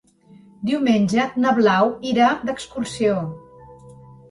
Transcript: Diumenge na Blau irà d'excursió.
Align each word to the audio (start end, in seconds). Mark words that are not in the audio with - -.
Diumenge 0.69 1.25
na 1.43 1.51
Blau 1.59 1.93
irà 2.13 2.31
d'excursió. 2.49 3.21